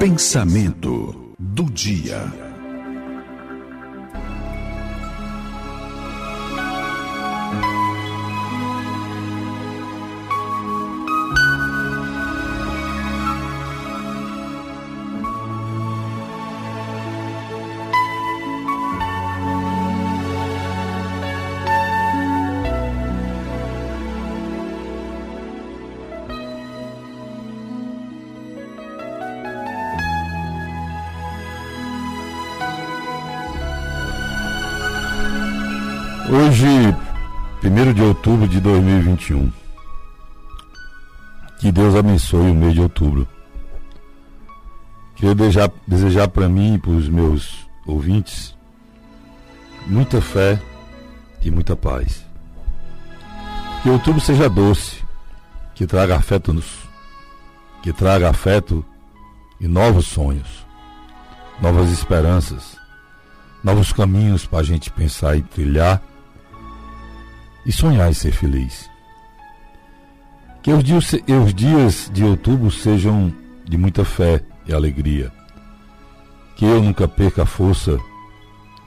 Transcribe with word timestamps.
Pensamento 0.00 1.34
do 1.38 1.64
dia. 1.64 2.49
Hoje, 36.32 36.64
1 37.64 37.92
de 37.92 38.02
outubro 38.02 38.46
de 38.46 38.60
2021. 38.60 39.52
Que 41.58 41.72
Deus 41.72 41.96
abençoe 41.96 42.52
o 42.52 42.54
mês 42.54 42.72
de 42.72 42.80
outubro. 42.80 43.26
Queria 45.16 45.34
desejar, 45.34 45.72
desejar 45.88 46.28
para 46.28 46.48
mim 46.48 46.74
e 46.74 46.78
para 46.78 46.92
os 46.92 47.08
meus 47.08 47.66
ouvintes 47.84 48.56
muita 49.88 50.20
fé 50.20 50.62
e 51.42 51.50
muita 51.50 51.74
paz. 51.74 52.24
Que 53.82 53.90
outubro 53.90 54.20
seja 54.20 54.48
doce, 54.48 55.02
que 55.74 55.84
traga 55.84 56.14
afeto, 56.14 56.52
nos, 56.52 56.88
que 57.82 57.92
traga 57.92 58.30
afeto 58.30 58.84
e 59.60 59.66
novos 59.66 60.06
sonhos, 60.06 60.64
novas 61.60 61.90
esperanças, 61.90 62.76
novos 63.64 63.92
caminhos 63.92 64.46
para 64.46 64.60
a 64.60 64.62
gente 64.62 64.92
pensar 64.92 65.36
e 65.36 65.42
trilhar 65.42 66.00
e 67.64 67.72
sonhar 67.72 68.10
em 68.10 68.14
ser 68.14 68.32
feliz. 68.32 68.90
Que 70.62 70.72
os 70.72 70.84
dias, 70.84 71.12
os 71.44 71.54
dias 71.54 72.10
de 72.12 72.24
outubro 72.24 72.70
sejam 72.70 73.32
de 73.64 73.78
muita 73.78 74.04
fé 74.04 74.42
e 74.66 74.72
alegria. 74.72 75.32
Que 76.56 76.64
eu 76.64 76.82
nunca 76.82 77.08
perca 77.08 77.42
a 77.42 77.46
força 77.46 77.98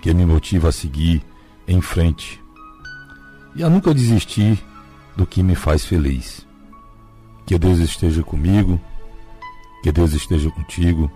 que 0.02 0.14
me 0.14 0.26
motiva 0.26 0.70
a 0.70 0.72
seguir 0.72 1.24
em 1.68 1.82
frente 1.82 2.44
e 3.56 3.64
a 3.64 3.70
nunca 3.70 3.94
desistir 3.94 4.64
do 5.16 5.26
que 5.26 5.44
me 5.44 5.56
faz 5.56 5.86
feliz. 5.86 6.46
Que 7.46 7.58
Deus 7.58 7.80
esteja 7.80 8.24
comigo, 8.24 8.80
que 9.82 9.92
Deus 9.92 10.14
esteja 10.14 10.50
contigo, 10.50 11.12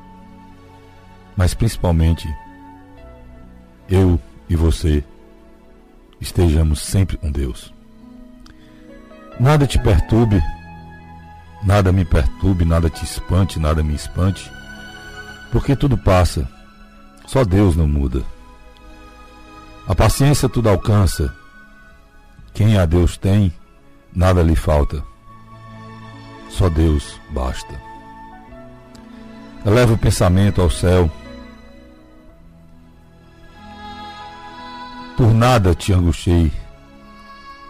mas 1.36 1.54
principalmente 1.54 2.28
eu 3.90 4.20
e 4.50 4.56
você 4.56 5.04
estejamos 6.20 6.82
sempre 6.82 7.18
com 7.18 7.32
Deus. 7.32 7.74
Nada 9.40 9.68
te 9.68 9.78
perturbe, 9.78 10.42
nada 11.64 11.92
me 11.92 12.04
perturbe, 12.04 12.66
nada 12.66 12.90
te 12.90 13.04
espante, 13.04 13.60
nada 13.60 13.84
me 13.84 13.94
espante, 13.94 14.52
porque 15.52 15.76
tudo 15.76 15.98
passa, 15.98 16.48
só 17.26 17.44
Deus 17.44 17.76
não 17.76 17.88
muda. 17.88 18.24
A 19.88 19.94
paciência 19.94 20.50
tudo 20.50 20.70
alcança, 20.70 21.34
quem 22.54 22.78
a 22.78 22.86
Deus 22.86 23.16
tem, 23.16 23.54
nada 24.14 24.42
lhe 24.42 24.56
falta, 24.56 25.04
só 26.50 26.70
Deus 26.70 27.20
basta. 27.30 27.80
Eleva 29.66 29.94
o 29.94 29.98
pensamento 29.98 30.62
ao 30.62 30.70
céu 30.70 31.12
Por 35.18 35.34
nada 35.34 35.76
te 35.76 35.92
angustiei, 35.92 36.52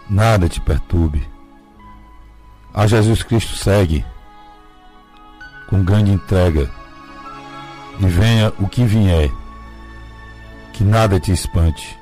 nada 0.08 0.48
te 0.48 0.60
perturbe. 0.60 1.26
A 2.72 2.86
Jesus 2.86 3.24
Cristo 3.24 3.56
segue 3.56 4.04
com 5.68 5.82
grande 5.82 6.12
entrega 6.12 6.70
e 7.98 8.06
venha 8.06 8.52
o 8.60 8.68
que 8.68 8.84
vier, 8.84 9.30
que 10.72 10.84
nada 10.84 11.18
te 11.18 11.32
espante 11.32 11.98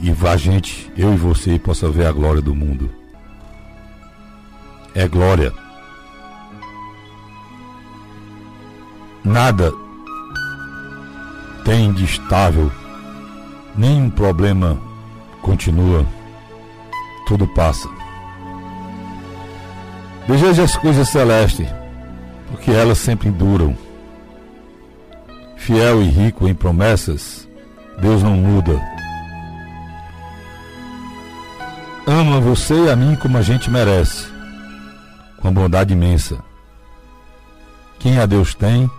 e 0.00 0.14
a 0.26 0.36
gente, 0.36 0.92
eu 0.96 1.12
e 1.12 1.16
você, 1.16 1.58
possa 1.58 1.90
ver 1.90 2.06
a 2.06 2.12
glória 2.12 2.40
do 2.40 2.54
mundo. 2.54 2.88
É 4.94 5.08
glória. 5.08 5.52
Nada 9.24 9.72
tem 11.64 11.92
de 11.92 12.04
estável 12.04 12.70
Nenhum 13.78 14.10
problema 14.10 14.76
continua, 15.40 16.04
tudo 17.28 17.46
passa. 17.46 17.88
Deseje 20.26 20.62
as 20.62 20.76
coisas 20.76 21.08
celestes, 21.08 21.68
porque 22.50 22.72
elas 22.72 22.98
sempre 22.98 23.30
duram. 23.30 23.78
Fiel 25.56 26.02
e 26.02 26.08
rico 26.08 26.48
em 26.48 26.56
promessas, 26.56 27.48
Deus 28.00 28.20
não 28.20 28.32
muda. 28.32 28.82
Ama 32.04 32.40
você 32.40 32.74
e 32.74 32.90
a 32.90 32.96
mim 32.96 33.14
como 33.14 33.38
a 33.38 33.42
gente 33.42 33.70
merece, 33.70 34.26
com 35.40 35.52
bondade 35.52 35.92
imensa. 35.92 36.36
Quem 38.00 38.18
a 38.18 38.26
Deus 38.26 38.56
tem, 38.56 38.90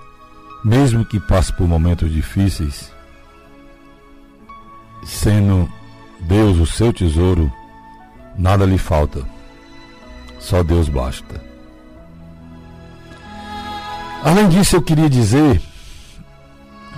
mesmo 0.64 1.04
que 1.04 1.20
passe 1.20 1.52
por 1.52 1.68
momentos 1.68 2.10
difíceis, 2.10 2.98
sendo 5.04 5.70
Deus 6.20 6.58
o 6.58 6.66
seu 6.66 6.92
tesouro, 6.92 7.52
nada 8.38 8.66
lhe 8.66 8.78
falta. 8.78 9.26
Só 10.40 10.64
Deus 10.64 10.88
basta. 10.88 11.42
Além 14.24 14.50
disso, 14.50 14.76
eu 14.76 14.82
queria 14.82 15.10
dizer 15.10 15.62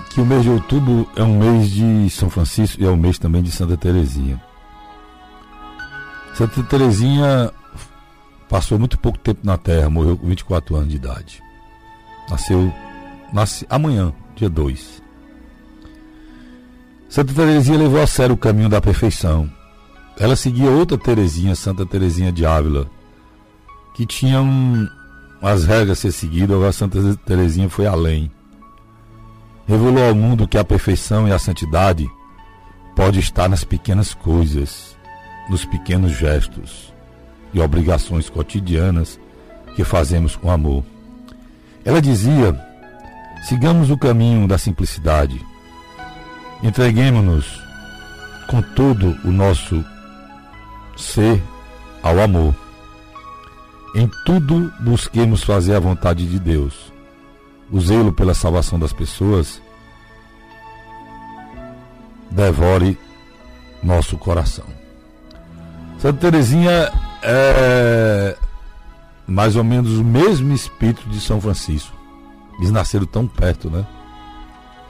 que 0.09 0.19
o 0.19 0.25
mês 0.25 0.43
de 0.43 0.49
outubro 0.49 1.09
é 1.15 1.23
um 1.23 1.37
mês 1.37 1.69
de 1.69 2.09
São 2.09 2.29
Francisco 2.29 2.81
e 2.81 2.85
é 2.85 2.89
um 2.89 2.97
mês 2.97 3.17
também 3.17 3.41
de 3.41 3.51
Santa 3.51 3.77
Teresinha. 3.77 4.41
Santa 6.33 6.63
Teresinha 6.63 7.51
passou 8.49 8.77
muito 8.77 8.97
pouco 8.99 9.17
tempo 9.19 9.41
na 9.43 9.57
Terra, 9.57 9.89
morreu 9.89 10.17
com 10.17 10.27
24 10.27 10.75
anos 10.75 10.89
de 10.89 10.95
idade. 10.95 11.41
Nasceu 12.29 12.73
nasce 13.31 13.65
amanhã, 13.69 14.13
dia 14.35 14.49
2. 14.49 15.01
Santa 17.11 17.33
Teresinha 17.33 17.77
levou 17.77 18.01
a 18.01 18.07
sério 18.07 18.35
o 18.35 18.37
caminho 18.37 18.69
da 18.69 18.79
perfeição. 18.79 19.51
Ela 20.17 20.33
seguia 20.33 20.69
outra 20.69 20.97
Teresinha, 20.97 21.53
Santa 21.55 21.85
Teresinha 21.85 22.31
de 22.31 22.45
Ávila, 22.45 22.89
que 23.93 24.05
tinha 24.05 24.41
um, 24.41 24.87
as 25.41 25.65
regras 25.65 25.97
a 25.97 26.01
ser 26.03 26.13
seguidas, 26.13 26.55
agora 26.55 26.71
Santa 26.71 27.17
Teresinha 27.25 27.69
foi 27.69 27.85
além. 27.85 28.31
Revelou 29.67 30.07
ao 30.07 30.15
mundo 30.15 30.47
que 30.47 30.57
a 30.57 30.63
perfeição 30.63 31.27
e 31.27 31.33
a 31.33 31.37
santidade 31.37 32.09
pode 32.95 33.19
estar 33.19 33.49
nas 33.49 33.65
pequenas 33.65 34.13
coisas, 34.13 34.95
nos 35.49 35.65
pequenos 35.65 36.13
gestos 36.13 36.93
e 37.53 37.59
obrigações 37.59 38.29
cotidianas 38.29 39.19
que 39.75 39.83
fazemos 39.83 40.37
com 40.37 40.49
amor. 40.49 40.81
Ela 41.83 42.01
dizia: 42.01 42.57
sigamos 43.49 43.91
o 43.91 43.97
caminho 43.97 44.47
da 44.47 44.57
simplicidade 44.57 45.50
Entreguemos-nos 46.63 47.61
com 48.47 48.61
todo 48.61 49.17
o 49.23 49.31
nosso 49.31 49.83
ser 50.95 51.41
ao 52.03 52.19
amor. 52.19 52.53
Em 53.95 54.09
tudo 54.25 54.71
busquemos 54.79 55.43
fazer 55.43 55.75
a 55.75 55.79
vontade 55.79 56.27
de 56.27 56.39
Deus. 56.39 56.91
O 57.71 57.79
zelo 57.79 58.13
pela 58.13 58.33
salvação 58.33 58.77
das 58.77 58.93
pessoas 58.93 59.61
devore 62.29 62.97
nosso 63.81 64.17
coração. 64.17 64.65
Santa 65.97 66.19
Teresinha 66.19 66.91
é 67.21 68.37
mais 69.27 69.55
ou 69.55 69.63
menos 69.63 69.97
o 69.97 70.03
mesmo 70.03 70.53
espírito 70.53 71.07
de 71.09 71.19
São 71.19 71.39
Francisco. 71.39 71.95
Eles 72.57 72.71
nasceram 72.71 73.05
tão 73.05 73.27
perto, 73.27 73.69
né? 73.69 73.85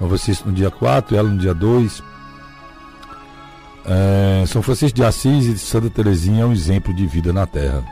São 0.01 0.09
Francisco 0.09 0.49
no 0.49 0.55
dia 0.55 0.71
4, 0.71 1.15
ela 1.15 1.29
no 1.29 1.37
dia 1.37 1.53
2. 1.53 2.01
É, 3.85 4.43
São 4.47 4.63
Francisco 4.63 4.95
de 4.95 5.03
Assis 5.03 5.45
e 5.45 5.59
Santa 5.59 5.91
Teresinha 5.91 6.41
é 6.41 6.45
um 6.47 6.51
exemplo 6.51 6.91
de 6.91 7.05
vida 7.05 7.31
na 7.31 7.45
Terra. 7.45 7.85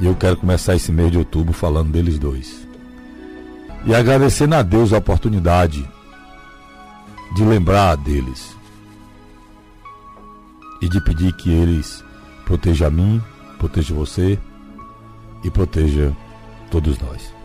E 0.00 0.06
eu 0.06 0.14
quero 0.14 0.38
começar 0.38 0.74
esse 0.74 0.90
mês 0.90 1.12
de 1.12 1.18
outubro 1.18 1.52
falando 1.52 1.92
deles 1.92 2.18
dois. 2.18 2.66
E 3.84 3.94
agradecendo 3.94 4.54
a 4.54 4.62
Deus 4.62 4.94
a 4.94 4.98
oportunidade 4.98 5.86
de 7.36 7.44
lembrar 7.44 7.94
deles. 7.98 8.56
E 10.80 10.88
de 10.88 11.02
pedir 11.02 11.34
que 11.34 11.50
eles 11.50 12.02
protejam 12.46 12.88
a 12.88 12.90
mim, 12.90 13.22
proteja 13.58 13.92
você 13.92 14.38
e 15.44 15.50
proteja 15.50 16.16
todos 16.70 16.98
nós. 16.98 17.41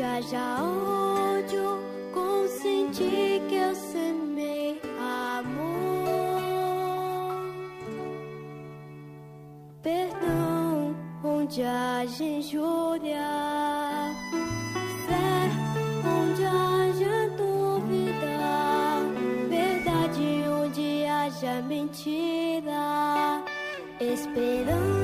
Onde 0.00 0.02
haja 0.02 0.56
ódio, 0.62 1.78
consenti 2.14 3.42
que 3.48 3.54
eu 3.54 3.74
semei 3.74 4.80
amor. 4.98 6.00
Perdão, 9.82 10.96
onde 11.22 11.62
haja 11.62 12.24
injúria, 12.24 13.28
fé, 15.06 15.50
onde 16.08 16.44
haja 16.44 17.28
dúvida, 17.36 18.38
verdade, 19.50 20.44
onde 20.48 21.04
haja 21.04 21.60
mentira, 21.62 23.44
esperança 24.00 24.99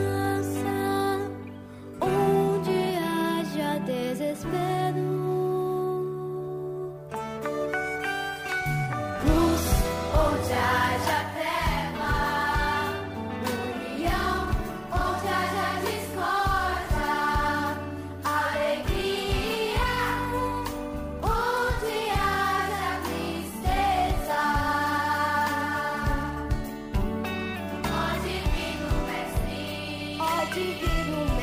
te 30.57 30.63
ver 30.63 31.36